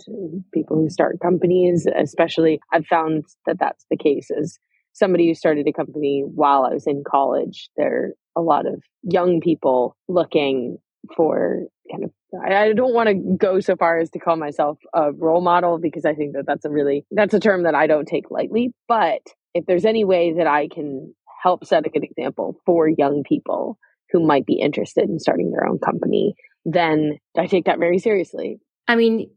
people 0.53 0.77
who 0.77 0.89
start 0.89 1.19
companies. 1.19 1.87
Especially, 1.97 2.59
I've 2.71 2.85
found 2.85 3.23
that 3.47 3.57
that's 3.59 3.85
the 3.89 3.97
case. 3.97 4.29
As 4.29 4.59
somebody 4.93 5.27
who 5.27 5.33
started 5.33 5.67
a 5.67 5.73
company 5.73 6.23
while 6.27 6.63
I 6.63 6.73
was 6.75 6.85
in 6.85 7.03
college, 7.07 7.69
there 7.75 7.95
are 7.95 8.09
a 8.35 8.41
lot 8.41 8.65
of 8.65 8.81
young 9.03 9.41
people 9.41 9.95
looking 10.07 10.77
for 11.15 11.63
kind 11.91 12.03
of 12.03 12.11
I 12.45 12.71
don't 12.71 12.93
want 12.93 13.09
to 13.09 13.35
go 13.37 13.59
so 13.59 13.75
far 13.75 13.99
as 13.99 14.09
to 14.11 14.19
call 14.19 14.37
myself 14.37 14.77
a 14.93 15.11
role 15.11 15.41
model 15.41 15.79
because 15.79 16.05
I 16.05 16.13
think 16.13 16.33
that 16.33 16.45
that's 16.47 16.63
a 16.63 16.69
really 16.69 17.05
that's 17.11 17.33
a 17.33 17.39
term 17.39 17.63
that 17.63 17.75
I 17.75 17.87
don't 17.87 18.07
take 18.07 18.31
lightly 18.31 18.73
but 18.87 19.21
if 19.53 19.65
there's 19.65 19.85
any 19.85 20.05
way 20.05 20.33
that 20.33 20.47
I 20.47 20.67
can 20.67 21.13
help 21.43 21.65
set 21.65 21.85
a 21.85 21.89
good 21.89 22.03
example 22.03 22.55
for 22.65 22.87
young 22.87 23.23
people 23.27 23.77
who 24.11 24.25
might 24.25 24.45
be 24.45 24.59
interested 24.59 25.09
in 25.09 25.19
starting 25.19 25.51
their 25.51 25.67
own 25.67 25.79
company 25.79 26.35
then 26.63 27.17
I 27.37 27.47
take 27.47 27.65
that 27.65 27.79
very 27.79 27.97
seriously. 27.97 28.59
I 28.87 28.95
mean 28.95 29.31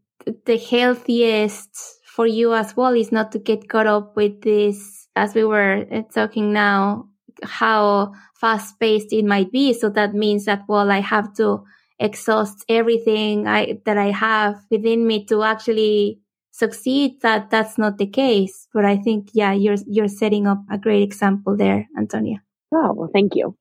the 0.45 0.59
healthiest 0.59 1.71
for 2.05 2.27
you 2.27 2.55
as 2.55 2.77
well 2.77 2.95
is 2.95 3.11
not 3.11 3.33
to 3.33 3.39
get 3.39 3.69
caught 3.69 3.87
up 3.87 4.15
with 4.15 4.43
this 4.43 5.09
as 5.17 5.35
we 5.35 5.45
were 5.45 5.85
uh, 5.91 6.03
talking 6.13 6.53
now 6.53 7.09
how 7.43 8.13
fast 8.35 8.79
paced 8.79 9.13
it 9.13 9.25
might 9.25 9.51
be 9.51 9.73
so 9.73 9.89
that 9.89 10.15
means 10.15 10.45
that 10.45 10.63
well 10.69 10.91
I 10.91 11.01
have 11.01 11.35
to 11.35 11.65
exhaust 11.99 12.65
everything 12.69 13.47
I, 13.47 13.81
that 13.85 13.99
I 13.99 14.11
have 14.11 14.57
within 14.71 15.07
me 15.07 15.25
to 15.27 15.43
actually 15.43 16.21
succeed, 16.55 17.21
that 17.23 17.51
that's 17.51 17.77
not 17.79 17.99
the 17.99 18.07
case. 18.07 18.69
But 18.73 18.85
I 18.85 18.97
think, 18.97 19.31
yeah, 19.35 19.53
you're, 19.53 19.77
you're 19.87 20.09
setting 20.09 20.47
up 20.47 20.63
a 20.71 20.79
great 20.79 21.03
example 21.03 21.57
there, 21.57 21.89
Antonia. 21.99 22.43
Oh, 22.73 22.93
well, 22.95 23.11
thank 23.13 23.35
you. 23.35 23.57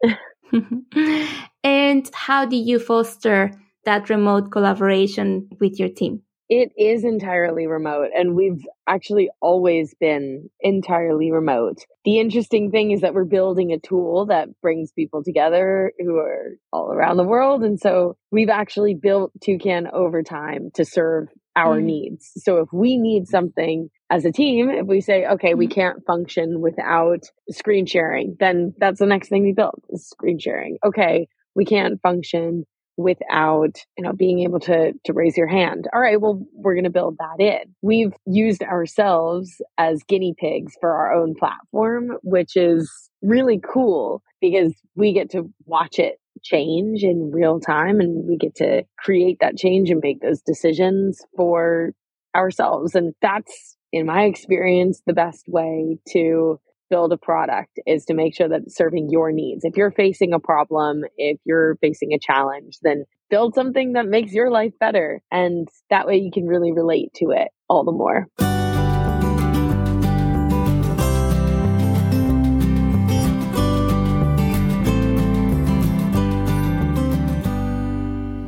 and 1.63 2.09
how 2.13 2.45
do 2.45 2.55
you 2.55 2.79
foster 2.79 3.51
that 3.85 4.09
remote 4.09 4.51
collaboration 4.51 5.49
with 5.59 5.79
your 5.79 5.89
team? 5.89 6.21
It 6.55 6.71
is 6.77 7.03
entirely 7.03 7.65
remote, 7.65 8.09
and 8.15 8.35
we've 8.35 8.63
actually 8.87 9.31
always 9.41 9.95
been 9.99 10.51
entirely 10.59 11.31
remote. 11.31 11.79
The 12.05 12.19
interesting 12.19 12.69
thing 12.69 12.91
is 12.91 13.01
that 13.01 13.15
we're 13.15 13.23
building 13.23 13.71
a 13.71 13.79
tool 13.79 14.27
that 14.27 14.49
brings 14.61 14.91
people 14.91 15.23
together 15.23 15.93
who 15.97 16.17
are 16.17 16.51
all 16.71 16.91
around 16.91 17.17
the 17.17 17.23
world. 17.23 17.63
And 17.63 17.79
so 17.79 18.17
we've 18.31 18.49
actually 18.49 18.93
built 18.93 19.31
Toucan 19.43 19.87
over 19.91 20.21
time 20.21 20.69
to 20.75 20.85
serve 20.85 21.29
our 21.55 21.79
mm. 21.79 21.85
needs. 21.85 22.31
So 22.35 22.59
if 22.59 22.69
we 22.71 22.97
need 22.97 23.27
something 23.27 23.89
as 24.11 24.23
a 24.23 24.31
team, 24.31 24.69
if 24.69 24.85
we 24.85 25.01
say, 25.01 25.25
okay, 25.25 25.55
we 25.55 25.65
can't 25.65 26.05
function 26.05 26.61
without 26.61 27.23
screen 27.49 27.87
sharing, 27.87 28.35
then 28.39 28.75
that's 28.77 28.99
the 28.99 29.07
next 29.07 29.29
thing 29.29 29.41
we 29.41 29.53
build 29.53 29.81
is 29.89 30.07
screen 30.07 30.37
sharing. 30.37 30.77
Okay, 30.85 31.27
we 31.55 31.65
can't 31.65 31.99
function 32.03 32.65
without, 32.97 33.75
you 33.97 34.03
know, 34.03 34.13
being 34.13 34.41
able 34.41 34.59
to, 34.59 34.93
to 35.05 35.13
raise 35.13 35.35
your 35.35 35.47
hand. 35.47 35.87
All 35.93 36.01
right, 36.01 36.19
well, 36.19 36.45
we're 36.53 36.75
going 36.75 36.83
to 36.83 36.89
build 36.89 37.17
that 37.19 37.43
in. 37.43 37.73
We've 37.81 38.13
used 38.25 38.63
ourselves 38.63 39.61
as 39.77 40.03
guinea 40.07 40.35
pigs 40.37 40.73
for 40.79 40.91
our 40.91 41.13
own 41.13 41.33
platform, 41.37 42.17
which 42.21 42.55
is 42.55 43.09
really 43.21 43.59
cool 43.59 44.21
because 44.41 44.73
we 44.95 45.13
get 45.13 45.31
to 45.31 45.49
watch 45.65 45.97
it 45.99 46.19
change 46.43 47.03
in 47.03 47.31
real 47.31 47.59
time 47.59 47.99
and 47.99 48.27
we 48.27 48.37
get 48.37 48.55
to 48.55 48.83
create 48.97 49.37
that 49.39 49.57
change 49.57 49.89
and 49.89 50.01
make 50.03 50.21
those 50.21 50.41
decisions 50.41 51.21
for 51.35 51.91
ourselves. 52.35 52.95
And 52.95 53.13
that's, 53.21 53.77
in 53.91 54.05
my 54.07 54.23
experience, 54.23 55.01
the 55.05 55.13
best 55.13 55.45
way 55.47 55.97
to 56.11 56.59
build 56.93 57.11
a 57.11 57.17
product 57.17 57.79
is 57.87 58.05
to 58.05 58.13
make 58.13 58.35
sure 58.35 58.47
that 58.47 58.61
it's 58.67 58.75
serving 58.75 59.09
your 59.09 59.31
needs. 59.31 59.65
If 59.65 59.75
you're 59.75 59.89
facing 59.89 60.31
a 60.31 60.37
problem, 60.37 61.01
if 61.17 61.39
you're 61.43 61.75
facing 61.77 62.13
a 62.13 62.19
challenge, 62.19 62.77
then 62.83 63.05
build 63.31 63.55
something 63.55 63.93
that 63.93 64.05
makes 64.05 64.31
your 64.31 64.51
life 64.51 64.73
better. 64.79 65.23
And 65.31 65.67
that 65.89 66.05
way 66.05 66.17
you 66.17 66.29
can 66.31 66.45
really 66.45 66.71
relate 66.71 67.11
to 67.15 67.31
it 67.31 67.47
all 67.67 67.83
the 67.83 67.91
more. 67.91 68.27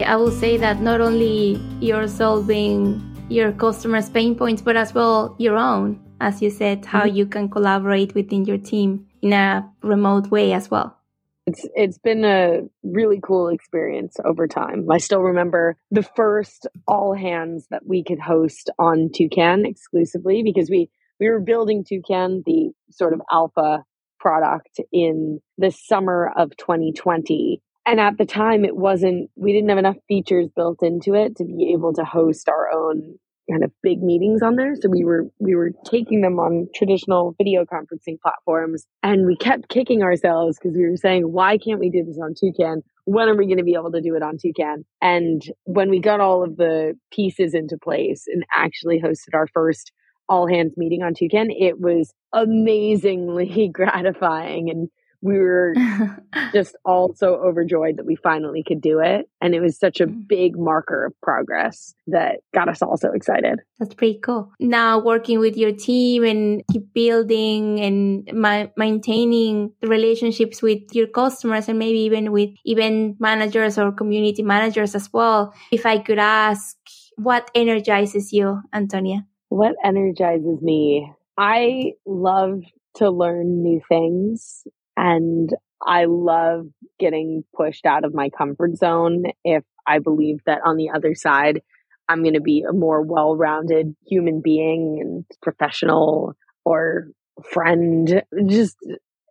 I 0.05 0.15
will 0.17 0.29
say 0.29 0.57
that 0.57 0.81
not 0.81 1.01
only 1.01 1.59
you're 1.81 2.07
solving 2.07 3.01
your 3.27 3.51
customers' 3.53 4.07
pain 4.07 4.35
points, 4.35 4.61
but 4.61 4.77
as 4.77 4.93
well 4.93 5.35
your 5.39 5.57
own 5.57 6.04
as 6.19 6.41
you 6.41 6.49
said, 6.49 6.85
how 6.85 7.03
mm-hmm. 7.03 7.15
you 7.15 7.25
can 7.25 7.49
collaborate 7.49 8.15
within 8.15 8.45
your 8.45 8.57
team 8.57 9.07
in 9.21 9.33
a 9.33 9.69
remote 9.81 10.27
way 10.27 10.53
as 10.53 10.69
well. 10.71 10.97
It's 11.47 11.67
it's 11.75 11.99
been 11.99 12.25
a 12.25 12.61
really 12.83 13.19
cool 13.21 13.49
experience 13.49 14.17
over 14.25 14.47
time. 14.47 14.89
I 14.89 14.97
still 14.97 15.21
remember 15.21 15.77
the 15.91 16.01
first 16.01 16.67
all 16.87 17.13
hands 17.13 17.67
that 17.69 17.85
we 17.85 18.03
could 18.03 18.19
host 18.19 18.71
on 18.79 19.09
Toucan 19.13 19.65
exclusively 19.65 20.41
because 20.41 20.71
we 20.71 20.89
we 21.19 21.29
were 21.29 21.39
building 21.39 21.83
Toucan, 21.87 22.41
the 22.45 22.71
sort 22.89 23.13
of 23.13 23.21
alpha 23.31 23.83
product 24.19 24.79
in 24.91 25.39
the 25.59 25.69
summer 25.69 26.31
of 26.35 26.57
2020. 26.57 27.61
And 27.85 27.99
at 27.99 28.17
the 28.17 28.25
time 28.25 28.65
it 28.65 28.75
wasn't 28.75 29.29
we 29.35 29.53
didn't 29.53 29.69
have 29.69 29.77
enough 29.77 29.97
features 30.07 30.47
built 30.55 30.81
into 30.81 31.13
it 31.13 31.35
to 31.35 31.45
be 31.45 31.73
able 31.73 31.93
to 31.93 32.03
host 32.03 32.49
our 32.49 32.71
own 32.73 33.19
kind 33.49 33.63
of 33.63 33.71
big 33.83 34.01
meetings 34.01 34.41
on 34.41 34.55
there. 34.55 34.75
So 34.75 34.89
we 34.89 35.03
were 35.03 35.25
we 35.39 35.55
were 35.55 35.71
taking 35.85 36.21
them 36.21 36.39
on 36.39 36.67
traditional 36.73 37.35
video 37.37 37.65
conferencing 37.65 38.19
platforms 38.21 38.85
and 39.03 39.25
we 39.25 39.35
kept 39.35 39.69
kicking 39.69 40.03
ourselves 40.03 40.57
because 40.57 40.75
we 40.75 40.89
were 40.89 40.97
saying, 40.97 41.23
why 41.31 41.57
can't 41.57 41.79
we 41.79 41.89
do 41.89 42.03
this 42.03 42.19
on 42.21 42.33
Toucan? 42.33 42.81
When 43.05 43.29
are 43.29 43.35
we 43.35 43.45
going 43.45 43.57
to 43.57 43.63
be 43.63 43.75
able 43.75 43.91
to 43.91 44.01
do 44.01 44.15
it 44.15 44.23
on 44.23 44.37
Toucan? 44.37 44.85
And 45.01 45.41
when 45.65 45.89
we 45.89 45.99
got 45.99 46.21
all 46.21 46.43
of 46.43 46.57
the 46.57 46.97
pieces 47.11 47.53
into 47.53 47.77
place 47.77 48.25
and 48.27 48.43
actually 48.55 48.99
hosted 48.99 49.33
our 49.33 49.47
first 49.47 49.91
all 50.27 50.47
hands 50.47 50.73
meeting 50.75 51.03
on 51.03 51.13
Toucan, 51.13 51.51
it 51.51 51.79
was 51.79 52.13
amazingly 52.33 53.69
gratifying 53.73 54.69
and 54.69 54.89
we 55.25 55.39
were 55.39 55.73
just 56.53 56.75
all 56.85 57.13
so 57.15 57.35
overjoyed 57.35 57.97
that 57.97 58.05
we 58.05 58.15
finally 58.15 58.63
could 58.63 58.79
do 58.79 58.99
it. 58.99 59.27
And 59.41 59.55
it 59.55 59.59
was 59.59 59.77
such 59.77 59.99
a 59.99 60.05
mm. 60.05 60.27
big 60.27 60.57
marker 60.57 61.05
of 61.05 61.13
progress 61.21 61.95
that 62.07 62.41
got 62.53 62.69
us 62.69 62.81
all 62.81 62.95
so 62.95 63.11
excited. 63.11 63.59
That's 63.79 63.95
pretty 63.95 64.19
cool. 64.19 64.51
Now, 64.59 64.99
working 64.99 65.39
with 65.39 65.57
your 65.57 65.71
team 65.71 66.23
and 66.23 66.61
keep 66.71 66.93
building 66.93 67.79
and 67.81 68.29
ma- 68.31 68.67
maintaining 68.77 69.71
relationships 69.81 70.61
with 70.61 70.93
your 70.93 71.07
customers 71.07 71.67
and 71.67 71.79
maybe 71.79 71.99
even 71.99 72.31
with 72.31 72.51
event 72.63 73.17
managers 73.19 73.77
or 73.79 73.91
community 73.91 74.43
managers 74.43 74.93
as 74.93 75.11
well. 75.11 75.53
If 75.71 75.85
I 75.85 75.97
could 75.97 76.19
ask, 76.19 76.77
what 77.17 77.49
energizes 77.55 78.31
you, 78.31 78.61
Antonia? 78.73 79.25
What 79.49 79.75
energizes 79.83 80.61
me? 80.61 81.11
I 81.37 81.93
love 82.05 82.61
to 82.95 83.09
learn 83.09 83.63
new 83.63 83.81
things. 83.89 84.65
And 84.97 85.49
I 85.85 86.05
love 86.05 86.67
getting 86.99 87.43
pushed 87.55 87.85
out 87.85 88.05
of 88.05 88.13
my 88.13 88.29
comfort 88.29 88.77
zone 88.77 89.25
if 89.43 89.63
I 89.87 89.99
believe 89.99 90.39
that 90.45 90.61
on 90.65 90.77
the 90.77 90.91
other 90.95 91.13
side, 91.15 91.61
I'm 92.07 92.21
going 92.21 92.35
to 92.35 92.41
be 92.41 92.63
a 92.67 92.73
more 92.73 93.01
well 93.01 93.35
rounded 93.35 93.95
human 94.07 94.41
being 94.41 94.99
and 95.01 95.25
professional 95.41 96.35
or 96.63 97.07
friend. 97.43 98.23
Just 98.47 98.77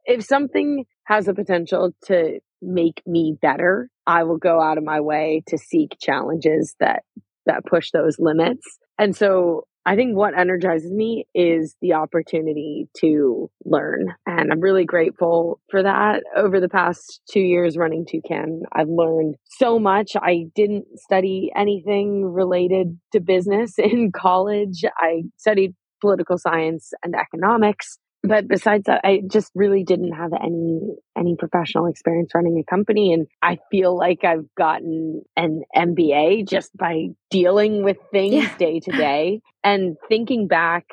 if 0.05 0.25
something 0.25 0.85
has 1.05 1.27
the 1.27 1.35
potential 1.35 1.93
to 2.07 2.41
make 2.61 3.03
me 3.07 3.37
better, 3.41 3.89
I 4.07 4.25
will 4.25 4.39
go 4.39 4.61
out 4.61 4.79
of 4.79 4.85
my 4.85 5.01
way 5.01 5.43
to 5.49 5.59
seek 5.59 5.97
challenges 6.01 6.75
that 6.81 7.05
that 7.47 7.65
push 7.67 7.91
those 7.91 8.17
limits. 8.19 8.79
And 8.99 9.15
so 9.15 9.67
I 9.87 9.97
think 9.97 10.17
what 10.17 10.39
energizes 10.39 10.91
me 10.91 11.27
is 11.35 11.77
the 11.83 11.93
opportunity 11.93 12.89
to 12.99 13.51
learn. 13.65 14.15
And 14.27 14.51
I'm 14.51 14.61
really 14.61 14.87
grateful 14.87 15.61
for 15.71 15.83
that. 15.83 16.23
Over 16.37 16.59
the 16.59 16.69
past 16.69 17.21
two 17.31 17.41
years 17.41 17.77
running 17.77 18.07
Toucan, 18.07 18.63
I've 18.73 18.89
learned 18.89 19.37
so 19.45 19.79
much. 19.79 20.13
I 20.17 20.47
didn't 20.55 20.87
study 20.97 21.51
anything 21.55 22.25
related 22.25 22.99
to 23.13 23.21
business 23.21 23.75
in 23.79 24.11
college. 24.13 24.85
I 24.97 25.25
studied 25.37 25.75
political 26.01 26.39
science 26.39 26.93
and 27.03 27.15
economics 27.15 27.99
but 28.27 28.49
besides 28.49 28.85
that 28.87 29.01
i 29.05 29.21
just 29.31 29.53
really 29.55 29.85
didn't 29.85 30.13
have 30.13 30.33
any 30.33 30.81
any 31.17 31.37
professional 31.37 31.87
experience 31.87 32.31
running 32.35 32.59
a 32.59 32.71
company. 32.71 33.13
And 33.13 33.27
i 33.43 33.59
feel 33.71 33.97
like 33.97 34.25
i've 34.25 34.47
gotten 34.57 35.23
an 35.37 35.63
mba 35.77 36.49
just 36.49 36.77
by 36.77 37.09
dealing 37.31 37.85
with 37.85 37.99
things 38.11 38.35
yeah. 38.35 38.57
day 38.57 38.81
to 38.81 38.93
day. 38.93 39.41
And 39.63 39.97
thinking 40.09 40.47
back 40.47 40.87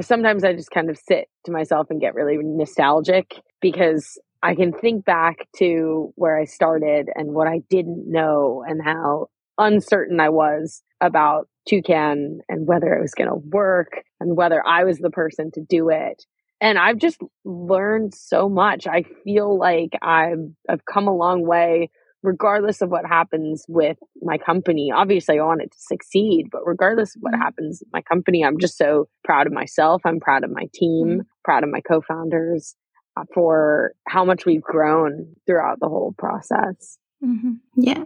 sometimes 0.00 0.44
i 0.44 0.52
just 0.52 0.70
kind 0.70 0.90
of 0.90 0.98
sit 0.98 1.28
to 1.44 1.52
myself 1.52 1.88
and 1.90 2.00
get 2.00 2.14
really 2.14 2.36
nostalgic 2.40 3.40
because 3.60 4.18
i 4.42 4.54
can 4.54 4.72
think 4.72 5.04
back 5.04 5.48
to 5.56 6.12
where 6.14 6.38
i 6.38 6.44
started 6.44 7.08
and 7.14 7.32
what 7.32 7.48
i 7.48 7.60
didn't 7.70 8.04
know 8.06 8.64
and 8.66 8.80
how 8.82 9.26
uncertain 9.58 10.20
i 10.20 10.28
was 10.28 10.82
about 11.00 11.48
toucan 11.68 12.40
and 12.48 12.66
whether 12.66 12.94
it 12.94 13.00
was 13.00 13.14
going 13.14 13.28
to 13.28 13.48
work 13.48 14.02
and 14.20 14.36
whether 14.36 14.64
i 14.66 14.84
was 14.84 14.98
the 14.98 15.10
person 15.10 15.50
to 15.52 15.60
do 15.60 15.88
it 15.88 16.24
and 16.60 16.78
I've 16.78 16.98
just 16.98 17.18
learned 17.44 18.14
so 18.14 18.48
much. 18.48 18.86
I 18.86 19.04
feel 19.24 19.58
like 19.58 19.90
I've 20.02 20.50
I've 20.68 20.84
come 20.84 21.08
a 21.08 21.16
long 21.16 21.46
way 21.46 21.90
regardless 22.22 22.82
of 22.82 22.90
what 22.90 23.06
happens 23.06 23.64
with 23.68 23.96
my 24.22 24.38
company. 24.38 24.90
Obviously 24.94 25.38
I 25.38 25.44
want 25.44 25.62
it 25.62 25.70
to 25.70 25.78
succeed, 25.78 26.48
but 26.50 26.66
regardless 26.66 27.14
of 27.14 27.22
what 27.22 27.32
mm-hmm. 27.32 27.42
happens 27.42 27.80
with 27.80 27.92
my 27.92 28.02
company, 28.02 28.44
I'm 28.44 28.58
just 28.58 28.76
so 28.76 29.08
proud 29.24 29.46
of 29.46 29.52
myself. 29.52 30.02
I'm 30.04 30.20
proud 30.20 30.44
of 30.44 30.50
my 30.50 30.68
team, 30.74 31.06
mm-hmm. 31.06 31.20
proud 31.44 31.62
of 31.62 31.70
my 31.70 31.80
co-founders 31.80 32.74
uh, 33.16 33.24
for 33.32 33.92
how 34.06 34.24
much 34.24 34.44
we've 34.44 34.62
grown 34.62 35.34
throughout 35.46 35.78
the 35.80 35.88
whole 35.88 36.14
process. 36.18 36.98
Mm-hmm. 37.24 37.52
Yeah. 37.76 38.04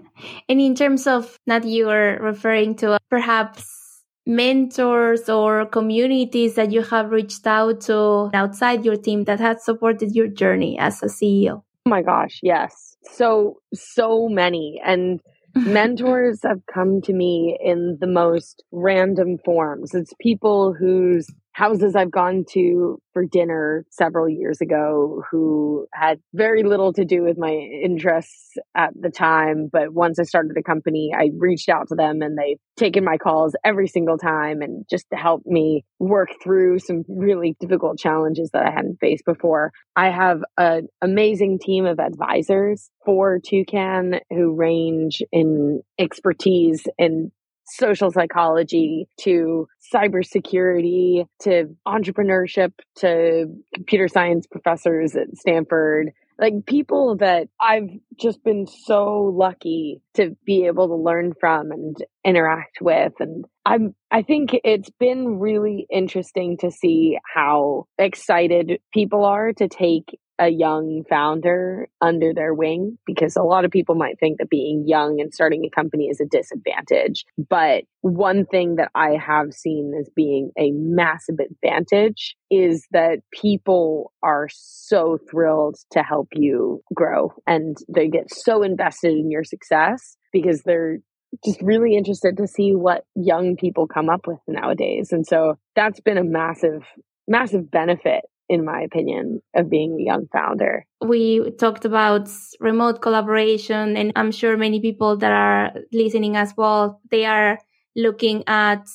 And 0.49 0.61
in 0.61 0.75
terms 0.75 1.07
of 1.07 1.39
that 1.47 1.65
you 1.65 1.89
are 1.91 2.19
referring 2.21 2.77
to 2.77 2.99
perhaps 3.11 3.82
mentors 4.26 5.29
or 5.29 5.67
communities 5.67 6.55
that 6.55 6.71
you 6.73 6.83
have 6.83 7.11
reached 7.11 7.47
out 7.47 7.81
to 7.83 8.31
outside 8.33 8.85
your 8.85 8.97
team 8.97 9.25
that 9.25 9.41
has 9.41 9.64
supported 9.64 10.14
your 10.14 10.29
journey 10.29 10.79
as 10.79 11.02
a 11.02 11.07
CEO? 11.07 11.62
Oh 11.87 11.91
my 11.91 12.02
gosh, 12.02 12.38
yes. 12.43 12.97
So, 13.12 13.61
so 13.75 14.29
many. 14.29 14.81
And 14.85 15.21
mentors 15.55 16.41
have 16.45 16.61
come 16.73 17.02
to 17.02 17.12
me 17.12 17.59
in 17.62 17.99
the 18.00 18.07
most 18.07 18.62
random 18.71 19.38
forms. 19.45 19.95
It's 19.95 20.12
people 20.21 20.73
whose 20.73 21.29
houses 21.53 21.95
I've 21.95 22.11
gone 22.11 22.45
to 22.53 23.01
for 23.13 23.25
dinner 23.25 23.85
several 23.91 24.29
years 24.29 24.61
ago 24.61 25.23
who 25.31 25.87
had 25.93 26.19
very 26.33 26.63
little 26.63 26.93
to 26.95 27.05
do 27.05 27.23
with 27.23 27.37
my 27.39 27.51
interests 27.51 28.55
at 28.75 28.91
the 28.99 29.11
time. 29.11 29.69
But 29.71 29.93
once 29.93 30.19
I 30.19 30.23
started 30.23 30.53
the 30.55 30.63
company, 30.63 31.13
I 31.17 31.31
reached 31.37 31.69
out 31.69 31.89
to 31.89 31.95
them 31.95 32.23
and 32.23 32.39
they've 32.39 32.59
taken 32.77 33.05
my 33.05 33.19
calls 33.19 33.55
every 33.65 33.87
single 33.87 34.17
time 34.17 34.63
and 34.63 34.85
just 34.89 35.07
to 35.11 35.17
help 35.17 35.43
me 35.45 35.85
work 35.99 36.31
through 36.43 36.79
some 36.79 37.05
really 37.09 37.55
difficult 37.61 37.99
challenges 37.99 38.51
that 38.53 38.65
I 38.65 38.71
hadn't 38.71 38.99
faced 39.01 39.25
before. 39.27 39.73
I 39.95 40.11
have 40.11 40.41
an 40.57 40.89
amazing 41.03 41.59
team 41.59 41.85
of 41.85 42.01
advisors 42.01 42.91
for 43.05 43.39
Toucan 43.39 44.21
who 44.31 44.55
range 44.55 45.23
in 45.31 45.83
expertise 45.99 46.87
in 46.99 47.31
social 47.76 48.11
psychology 48.11 49.07
to 49.21 49.69
cybersecurity 49.93 51.26
to 51.41 51.75
entrepreneurship 51.87 52.73
to 52.97 53.47
computer 53.75 54.09
science 54.09 54.47
professors 54.47 55.14
at 55.17 55.37
Stanford. 55.37 56.11
Like 56.38 56.67
people 56.67 57.17
that 57.19 57.49
I've 57.61 57.91
just 58.19 58.43
been 58.43 58.67
so 58.67 59.33
lucky 59.35 60.00
to 60.14 60.37
be 60.45 60.67
able 60.67 60.88
to 60.88 60.97
learn 60.97 61.35
from 61.38 61.71
and 61.71 61.97
interact 62.25 62.79
with. 62.81 63.12
And 63.21 63.45
I'm 63.64 63.95
I 64.11 64.23
think 64.23 64.50
it's 64.64 64.91
been 64.99 65.38
really 65.38 65.87
interesting 65.91 66.57
to 66.59 66.71
see 66.71 67.19
how 67.35 67.87
excited 67.99 68.81
people 68.93 69.25
are 69.25 69.52
to 69.52 69.69
take 69.69 70.19
a 70.39 70.49
young 70.49 71.05
founder 71.09 71.89
under 72.01 72.33
their 72.35 72.55
wing 72.55 72.99
because 73.07 73.37
a 73.37 73.43
lot 73.43 73.65
of 73.65 73.71
people 73.71 73.95
might 73.95 74.19
think 74.19 74.39
that 74.39 74.51
being 74.51 74.85
young 74.87 75.21
and 75.21 75.33
starting 75.33 75.65
a 75.65 75.71
company 75.71 76.07
is 76.07 76.21
a 76.21 76.27
disadvantage. 76.27 77.25
But 77.37 77.85
one 78.01 78.47
thing 78.47 78.77
that 78.77 78.91
I 78.95 79.17
have 79.25 79.53
seen 79.53 79.93
as 79.99 80.09
being 80.15 80.51
a 80.59 80.71
massive 80.73 81.37
advantage 81.39 82.37
is 82.51 82.87
that 82.93 83.21
people 83.31 84.12
are 84.23 84.49
so 84.51 85.19
thrilled 85.31 85.77
to 85.93 86.03
help 86.03 86.29
you 86.33 86.83
grow 86.95 87.33
and 87.47 87.77
they 87.95 88.09
get 88.09 88.33
so 88.33 88.62
invested 88.62 89.12
in 89.12 89.31
your 89.31 89.45
success 89.45 90.17
because 90.33 90.62
they're 90.62 90.99
just 91.45 91.62
really 91.62 91.97
interested 91.97 92.37
to 92.37 92.47
see 92.47 92.73
what 92.73 93.05
young 93.15 93.57
people 93.57 93.87
come 93.87 94.09
up 94.09 94.27
with 94.27 94.39
nowadays. 94.47 95.09
And 95.12 95.27
so 95.27 95.55
that's 95.75 96.01
been 96.01 96.19
a 96.19 96.25
massive, 96.25 96.83
massive 97.27 97.71
benefit 97.71 98.23
in 98.49 98.65
my 98.65 98.83
opinion, 98.83 99.41
of 99.55 99.71
being 99.71 99.99
a 99.99 100.05
young 100.05 100.27
founder. 100.33 100.85
We 101.01 101.51
talked 101.59 101.85
about 101.85 102.29
remote 102.61 103.01
collaboration, 103.01 103.97
and 103.97 104.13
I'm 104.17 104.31
sure 104.31 104.57
many 104.57 104.81
people 104.81 105.17
that 105.19 105.33
are 105.33 105.73
listening 105.93 106.37
as 106.37 106.55
well, 106.57 107.01
they 107.11 107.25
are 107.25 107.59
looking 107.97 108.45
at 108.47 108.87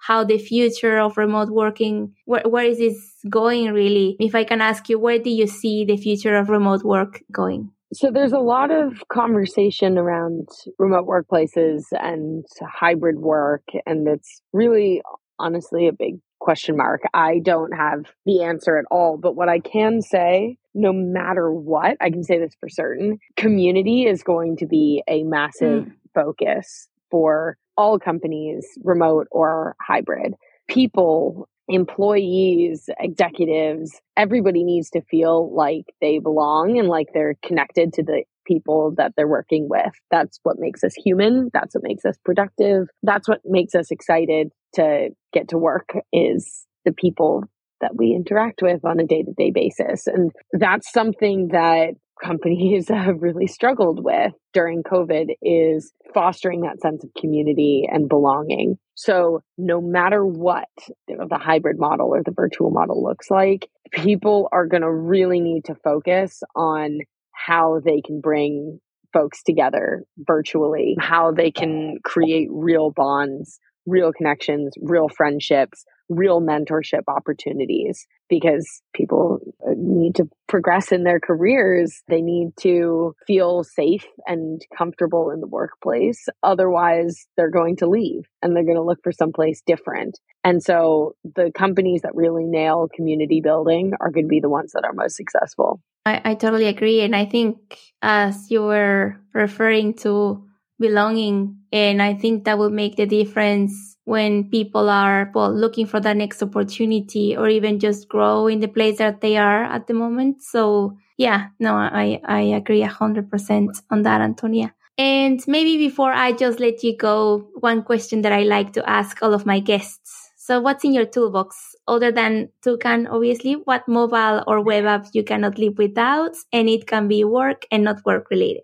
how 0.00 0.22
the 0.22 0.38
future 0.38 0.98
of 0.98 1.16
remote 1.16 1.48
working, 1.48 2.12
where, 2.26 2.42
where 2.42 2.66
is 2.66 2.78
this 2.78 2.98
going 3.30 3.72
really? 3.72 4.16
If 4.20 4.34
I 4.34 4.44
can 4.44 4.60
ask 4.60 4.88
you, 4.88 4.98
where 4.98 5.18
do 5.18 5.30
you 5.30 5.46
see 5.46 5.84
the 5.84 5.96
future 5.96 6.36
of 6.36 6.50
remote 6.50 6.84
work 6.84 7.22
going? 7.32 7.70
So 7.94 8.10
there's 8.10 8.32
a 8.32 8.38
lot 8.38 8.70
of 8.70 9.02
conversation 9.08 9.96
around 9.96 10.48
remote 10.78 11.06
workplaces 11.06 11.84
and 11.92 12.44
hybrid 12.60 13.20
work, 13.20 13.62
and 13.86 14.06
it's 14.08 14.42
really 14.52 15.00
honestly 15.38 15.86
a 15.86 15.92
big 15.92 16.18
question 16.44 16.76
mark. 16.76 17.00
I 17.14 17.38
don't 17.38 17.72
have 17.72 18.04
the 18.26 18.42
answer 18.42 18.76
at 18.76 18.84
all. 18.90 19.16
But 19.16 19.34
what 19.34 19.48
I 19.48 19.58
can 19.58 20.02
say, 20.02 20.58
no 20.74 20.92
matter 20.92 21.50
what, 21.50 21.96
I 22.00 22.10
can 22.10 22.22
say 22.22 22.38
this 22.38 22.54
for 22.60 22.68
certain 22.68 23.18
community 23.36 24.06
is 24.06 24.22
going 24.22 24.58
to 24.58 24.66
be 24.66 25.02
a 25.08 25.22
massive 25.24 25.86
mm. 25.86 25.92
focus 26.14 26.88
for 27.10 27.56
all 27.76 27.98
companies, 27.98 28.66
remote 28.82 29.26
or 29.30 29.74
hybrid. 29.80 30.34
People, 30.68 31.48
employees, 31.66 32.90
executives, 33.00 34.00
everybody 34.16 34.64
needs 34.64 34.90
to 34.90 35.00
feel 35.00 35.52
like 35.54 35.94
they 36.02 36.18
belong 36.18 36.78
and 36.78 36.88
like 36.88 37.08
they're 37.14 37.36
connected 37.42 37.94
to 37.94 38.02
the 38.02 38.24
people 38.44 38.94
that 38.96 39.12
they're 39.16 39.28
working 39.28 39.68
with. 39.68 39.92
That's 40.10 40.38
what 40.42 40.58
makes 40.58 40.84
us 40.84 40.94
human. 40.94 41.50
That's 41.52 41.74
what 41.74 41.84
makes 41.84 42.04
us 42.04 42.16
productive. 42.24 42.88
That's 43.02 43.28
what 43.28 43.40
makes 43.44 43.74
us 43.74 43.90
excited 43.90 44.50
to 44.74 45.10
get 45.32 45.48
to 45.48 45.58
work 45.58 45.90
is 46.12 46.66
the 46.84 46.92
people 46.92 47.44
that 47.80 47.96
we 47.96 48.14
interact 48.14 48.62
with 48.62 48.84
on 48.84 49.00
a 49.00 49.04
day 49.04 49.22
to 49.22 49.32
day 49.32 49.50
basis. 49.50 50.06
And 50.06 50.32
that's 50.52 50.90
something 50.92 51.48
that 51.48 51.94
companies 52.22 52.88
have 52.94 53.22
really 53.22 53.46
struggled 53.46 54.02
with 54.02 54.32
during 54.52 54.82
COVID 54.82 55.34
is 55.42 55.92
fostering 56.12 56.62
that 56.62 56.80
sense 56.80 57.04
of 57.04 57.10
community 57.18 57.88
and 57.90 58.08
belonging. 58.08 58.78
So 58.94 59.42
no 59.58 59.80
matter 59.80 60.24
what 60.24 60.68
the 61.08 61.38
hybrid 61.38 61.78
model 61.78 62.08
or 62.14 62.22
the 62.22 62.32
virtual 62.32 62.70
model 62.70 63.02
looks 63.02 63.30
like, 63.30 63.68
people 63.92 64.48
are 64.52 64.66
going 64.66 64.82
to 64.82 64.92
really 64.92 65.40
need 65.40 65.64
to 65.64 65.74
focus 65.74 66.42
on 66.54 67.00
how 67.44 67.80
they 67.84 68.00
can 68.00 68.20
bring 68.20 68.80
folks 69.12 69.42
together 69.42 70.04
virtually, 70.18 70.96
how 70.98 71.30
they 71.30 71.50
can 71.50 71.98
create 72.04 72.48
real 72.50 72.90
bonds 72.90 73.60
real 73.86 74.12
connections, 74.12 74.74
real 74.80 75.08
friendships, 75.08 75.84
real 76.08 76.40
mentorship 76.40 77.02
opportunities 77.08 78.06
because 78.28 78.82
people 78.94 79.38
uh, 79.66 79.72
need 79.76 80.14
to 80.16 80.28
progress 80.48 80.92
in 80.92 81.04
their 81.04 81.20
careers. 81.20 82.02
They 82.08 82.20
need 82.20 82.50
to 82.60 83.14
feel 83.26 83.64
safe 83.64 84.04
and 84.26 84.60
comfortable 84.76 85.30
in 85.30 85.40
the 85.40 85.46
workplace. 85.46 86.26
Otherwise, 86.42 87.26
they're 87.36 87.50
going 87.50 87.76
to 87.76 87.88
leave 87.88 88.24
and 88.42 88.54
they're 88.54 88.64
going 88.64 88.76
to 88.76 88.82
look 88.82 88.98
for 89.02 89.12
someplace 89.12 89.62
different. 89.66 90.18
And 90.42 90.62
so 90.62 91.14
the 91.24 91.50
companies 91.56 92.02
that 92.02 92.14
really 92.14 92.44
nail 92.44 92.88
community 92.94 93.40
building 93.40 93.92
are 94.00 94.10
going 94.10 94.24
to 94.26 94.28
be 94.28 94.40
the 94.40 94.50
ones 94.50 94.72
that 94.72 94.84
are 94.84 94.92
most 94.92 95.16
successful. 95.16 95.80
I, 96.04 96.20
I 96.24 96.34
totally 96.34 96.66
agree. 96.66 97.00
And 97.00 97.16
I 97.16 97.24
think 97.24 97.78
as 98.02 98.50
you 98.50 98.62
were 98.62 99.16
referring 99.32 99.94
to 99.98 100.44
belonging. 100.78 101.56
And 101.72 102.02
I 102.02 102.14
think 102.14 102.44
that 102.44 102.58
will 102.58 102.70
make 102.70 102.96
the 102.96 103.06
difference 103.06 103.96
when 104.04 104.50
people 104.50 104.90
are 104.90 105.30
well 105.34 105.52
looking 105.54 105.86
for 105.86 106.00
that 106.00 106.16
next 106.16 106.42
opportunity 106.42 107.36
or 107.36 107.48
even 107.48 107.78
just 107.78 108.08
grow 108.08 108.46
in 108.46 108.60
the 108.60 108.68
place 108.68 108.98
that 108.98 109.20
they 109.20 109.36
are 109.36 109.64
at 109.64 109.86
the 109.86 109.94
moment. 109.94 110.42
So 110.42 110.96
yeah, 111.16 111.48
no, 111.58 111.74
I, 111.74 112.20
I 112.24 112.40
agree 112.40 112.82
a 112.82 112.88
hundred 112.88 113.30
percent 113.30 113.80
on 113.90 114.02
that, 114.02 114.20
Antonia. 114.20 114.74
And 114.96 115.42
maybe 115.48 115.76
before 115.78 116.12
I 116.12 116.32
just 116.32 116.60
let 116.60 116.82
you 116.82 116.96
go, 116.96 117.48
one 117.58 117.82
question 117.82 118.22
that 118.22 118.32
I 118.32 118.42
like 118.42 118.72
to 118.74 118.88
ask 118.88 119.22
all 119.22 119.34
of 119.34 119.46
my 119.46 119.58
guests. 119.58 120.30
So 120.36 120.60
what's 120.60 120.84
in 120.84 120.92
your 120.92 121.06
toolbox 121.06 121.74
other 121.88 122.12
than 122.12 122.50
Toucan, 122.62 123.06
obviously? 123.06 123.54
What 123.54 123.88
mobile 123.88 124.44
or 124.46 124.60
web 124.62 124.84
apps 124.84 125.08
you 125.12 125.24
cannot 125.24 125.58
live 125.58 125.78
without? 125.78 126.36
And 126.52 126.68
it 126.68 126.86
can 126.86 127.08
be 127.08 127.24
work 127.24 127.64
and 127.70 127.82
not 127.82 128.04
work 128.04 128.28
related. 128.30 128.62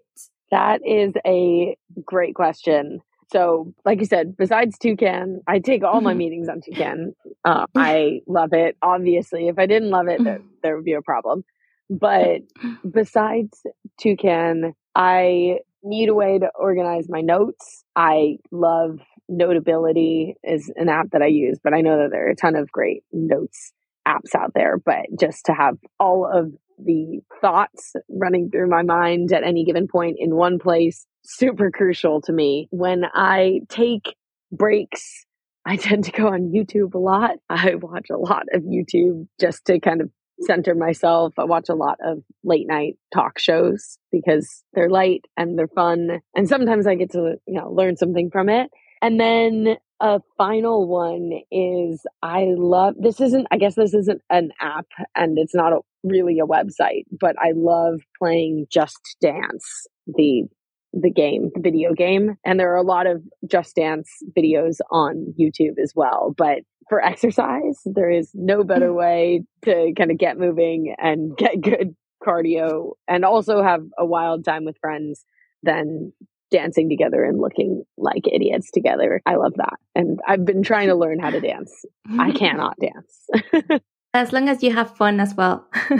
That 0.51 0.81
is 0.85 1.13
a 1.27 1.77
great 2.05 2.35
question. 2.35 3.01
So, 3.33 3.73
like 3.85 4.01
you 4.01 4.07
said, 4.07 4.37
besides 4.37 4.77
Toucan, 4.79 5.41
I 5.47 5.61
take 5.61 5.85
all 5.85 6.01
my 6.01 6.11
mm-hmm. 6.11 6.19
meetings 6.19 6.49
on 6.49 6.61
Toucan. 6.61 7.15
Uh, 7.45 7.67
I 7.77 8.21
love 8.27 8.53
it. 8.53 8.77
Obviously, 8.83 9.49
if 9.49 9.59
I 9.59 9.67
didn't 9.67 9.91
love 9.91 10.09
it, 10.09 10.23
there, 10.23 10.39
mm-hmm. 10.39 10.49
there 10.63 10.77
would 10.77 10.85
be 10.85 10.95
a 10.95 11.03
problem. 11.03 11.45
But 11.89 12.43
besides 12.89 13.61
Toucan, 14.01 14.75
I 14.95 15.59
need 15.83 16.09
a 16.09 16.15
way 16.15 16.39
to 16.39 16.51
organize 16.59 17.09
my 17.09 17.21
notes. 17.21 17.85
I 17.97 18.39
love 18.51 18.99
Notability 19.29 20.35
is 20.43 20.73
an 20.75 20.89
app 20.89 21.11
that 21.13 21.23
I 21.23 21.27
use, 21.27 21.59
but 21.63 21.73
I 21.73 21.83
know 21.83 21.99
that 21.99 22.11
there 22.11 22.27
are 22.27 22.31
a 22.31 22.37
ton 22.37 22.57
of 22.57 22.71
great 22.73 23.05
notes 23.13 23.73
apps 24.07 24.35
out 24.37 24.53
there. 24.55 24.77
But 24.77 25.07
just 25.19 25.47
to 25.47 25.53
have 25.53 25.79
all 26.01 26.29
of 26.33 26.53
the 26.85 27.21
thoughts 27.40 27.95
running 28.09 28.51
through 28.51 28.69
my 28.69 28.83
mind 28.83 29.33
at 29.33 29.45
any 29.45 29.64
given 29.64 29.88
point 29.88 30.16
in 30.19 30.35
one 30.35 30.59
place 30.59 31.07
super 31.23 31.71
crucial 31.71 32.21
to 32.23 32.33
me. 32.33 32.69
When 32.71 33.05
I 33.14 33.61
take 33.69 34.16
breaks, 34.53 35.27
I 35.64 35.77
tend 35.77 36.05
to 36.05 36.12
go 36.12 36.29
on 36.29 36.53
YouTube 36.53 36.95
a 36.95 36.99
lot. 36.99 37.37
I 37.49 37.75
watch 37.77 38.09
a 38.11 38.16
lot 38.16 38.45
of 38.53 38.62
YouTube 38.62 39.27
just 39.40 39.64
to 39.66 39.81
kind 39.81 40.01
of 40.01 40.11
center 40.43 40.75
myself. 40.75 41.35
I 41.38 41.45
watch 41.45 41.69
a 41.69 41.75
lot 41.75 41.99
of 42.03 42.23
late 42.43 42.66
night 42.66 42.97
talk 43.12 43.38
shows 43.38 43.99
because 44.11 44.64
they're 44.73 44.88
light 44.88 45.27
and 45.37 45.59
they're 45.59 45.69
fun. 45.69 46.21
And 46.35 46.49
sometimes 46.49 46.87
I 46.87 46.95
get 46.95 47.12
to, 47.12 47.37
you 47.47 47.61
know, 47.61 47.71
learn 47.71 47.97
something 47.97 48.31
from 48.31 48.49
it. 48.49 48.71
And 49.03 49.21
then 49.21 49.77
a 50.01 50.21
final 50.38 50.88
one 50.88 51.31
is 51.51 52.03
I 52.23 52.55
love 52.57 52.95
this 52.99 53.21
isn't 53.21 53.47
I 53.51 53.59
guess 53.59 53.75
this 53.75 53.93
isn't 53.93 54.23
an 54.31 54.51
app 54.59 54.87
and 55.14 55.38
it's 55.38 55.55
not 55.55 55.75
a, 55.75 55.81
really 56.03 56.39
a 56.39 56.47
website, 56.47 57.05
but 57.11 57.37
I 57.39 57.53
love 57.55 58.01
playing 58.19 58.67
Just 58.71 59.17
Dance, 59.21 59.87
the 60.07 60.45
the 60.93 61.11
game, 61.11 61.51
the 61.55 61.61
video 61.61 61.93
game. 61.95 62.37
And 62.45 62.59
there 62.59 62.73
are 62.73 62.77
a 62.77 62.83
lot 62.83 63.07
of 63.07 63.23
Just 63.49 63.77
Dance 63.77 64.11
videos 64.37 64.79
on 64.91 65.35
YouTube 65.39 65.79
as 65.81 65.93
well. 65.95 66.35
But 66.37 66.63
for 66.89 67.01
exercise, 67.05 67.81
there 67.85 68.11
is 68.11 68.31
no 68.35 68.65
better 68.65 68.89
mm. 68.89 68.97
way 68.97 69.45
to 69.65 69.93
kind 69.97 70.11
of 70.11 70.19
get 70.19 70.39
moving 70.39 70.95
and 70.99 71.37
get 71.39 71.61
good 71.61 71.95
cardio 72.27 72.93
and 73.09 73.25
also 73.25 73.63
have 73.63 73.83
a 73.99 74.05
wild 74.05 74.45
time 74.45 74.65
with 74.65 74.77
friends 74.81 75.25
than 75.63 76.13
dancing 76.51 76.89
together 76.89 77.23
and 77.23 77.41
looking 77.41 77.85
like 77.97 78.27
idiots 78.31 78.71
together. 78.73 79.23
I 79.25 79.37
love 79.37 79.55
that. 79.57 79.75
And 79.95 80.19
I've 80.27 80.45
been 80.45 80.63
trying 80.63 80.89
to 80.89 80.97
learn 80.97 81.21
how 81.21 81.31
to 81.31 81.41
dance. 81.41 81.73
I 82.19 82.33
cannot 82.33 82.77
dance. 82.81 83.81
As 84.14 84.33
long 84.33 84.49
as 84.49 84.62
you 84.62 84.73
have 84.73 84.96
fun 84.96 85.20
as 85.20 85.35
well. 85.35 85.68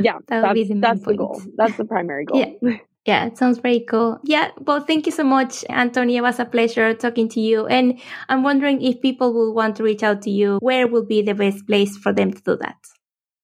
yeah, 0.00 0.18
that 0.28 0.42
would 0.42 0.54
be 0.54 0.64
the 0.64 0.74
that's 0.80 1.02
point. 1.02 1.18
the 1.18 1.24
goal. 1.24 1.42
That's 1.56 1.76
the 1.76 1.84
primary 1.84 2.24
goal. 2.24 2.58
Yeah. 2.62 2.78
Yeah, 3.06 3.24
it 3.24 3.38
sounds 3.38 3.58
very 3.58 3.80
cool. 3.88 4.18
Yeah, 4.22 4.50
well, 4.58 4.80
thank 4.80 5.06
you 5.06 5.12
so 5.12 5.24
much, 5.24 5.64
Antonia. 5.70 6.18
It 6.18 6.22
was 6.22 6.38
a 6.40 6.44
pleasure 6.44 6.92
talking 6.92 7.26
to 7.30 7.40
you. 7.40 7.66
And 7.66 7.98
I'm 8.28 8.42
wondering 8.42 8.82
if 8.82 9.00
people 9.00 9.32
will 9.32 9.54
want 9.54 9.76
to 9.76 9.82
reach 9.82 10.02
out 10.02 10.20
to 10.22 10.30
you, 10.30 10.58
where 10.60 10.86
will 10.86 11.06
be 11.06 11.22
the 11.22 11.32
best 11.32 11.66
place 11.66 11.96
for 11.96 12.12
them 12.12 12.34
to 12.34 12.42
do 12.42 12.58
that? 12.60 12.76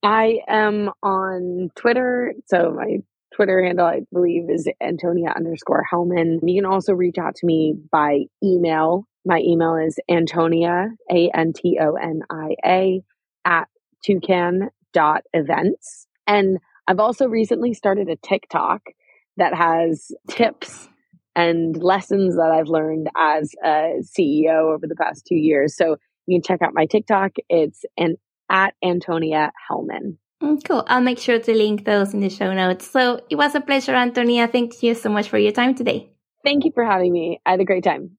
I 0.03 0.40
am 0.49 0.90
on 1.03 1.70
Twitter. 1.77 2.35
So 2.44 2.73
my 2.77 2.99
Twitter 3.35 3.64
handle, 3.64 3.87
I 3.87 4.01
believe, 4.12 4.51
is 4.51 4.68
Antonia 4.83 5.33
underscore 5.35 5.85
Hellman. 5.90 6.40
You 6.42 6.61
can 6.61 6.70
also 6.70 6.92
reach 6.92 7.16
out 7.16 7.37
to 7.37 7.47
me 7.47 7.75
by 7.90 8.25
email. 8.42 9.07
My 9.25 9.38
email 9.38 9.77
is 9.77 9.99
Antonia, 10.11 10.88
A 11.11 11.31
N 11.35 11.55
T 11.55 11.79
O 11.81 11.94
N 11.94 12.20
I 12.31 12.57
A, 12.66 13.01
at 13.47 13.68
toucan.events. 14.05 16.07
And 16.27 16.59
I've 16.87 17.01
also 17.01 17.27
recently 17.27 17.75
started 17.75 18.09
a 18.09 18.17
TikTok 18.17 18.83
that 19.37 19.55
has 19.55 20.12
tips 20.29 20.88
and 21.37 21.83
lessons 21.83 22.37
that 22.37 22.53
I've 22.55 22.69
learned 22.69 23.09
as 23.17 23.55
a 23.64 24.03
CEO 24.03 24.75
over 24.75 24.87
the 24.87 24.95
past 24.95 25.27
two 25.27 25.35
years. 25.35 25.77
So 25.77 25.97
you 26.27 26.37
can 26.37 26.43
check 26.43 26.62
out 26.62 26.75
my 26.75 26.87
TikTok. 26.87 27.33
It's 27.49 27.85
an 27.97 28.17
at 28.51 28.75
Antonia 28.85 29.51
Hellman. 29.69 30.19
Mm, 30.43 30.62
cool. 30.64 30.85
I'll 30.87 31.01
make 31.01 31.19
sure 31.19 31.38
to 31.38 31.55
link 31.55 31.85
those 31.85 32.12
in 32.12 32.21
the 32.21 32.29
show 32.29 32.53
notes. 32.53 32.90
So 32.90 33.21
it 33.31 33.37
was 33.37 33.55
a 33.55 33.61
pleasure, 33.61 33.95
Antonia. 33.95 34.47
Thank 34.47 34.83
you 34.83 34.95
so 34.95 35.09
much 35.09 35.29
for 35.29 35.38
your 35.38 35.53
time 35.53 35.75
today. 35.75 36.11
Thank 36.45 36.64
you 36.64 36.73
for 36.73 36.85
having 36.85 37.12
me. 37.12 37.40
I 37.47 37.53
had 37.53 37.61
a 37.61 37.64
great 37.64 37.85
time. 37.85 38.19